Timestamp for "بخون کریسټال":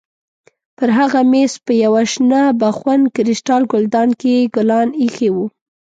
2.61-3.61